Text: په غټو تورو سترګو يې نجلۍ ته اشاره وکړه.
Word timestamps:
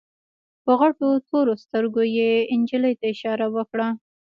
په 0.63 0.71
غټو 0.79 1.07
تورو 1.27 1.53
سترګو 1.63 2.03
يې 2.17 2.31
نجلۍ 2.59 2.93
ته 2.99 3.05
اشاره 3.13 3.47
وکړه. 3.55 3.87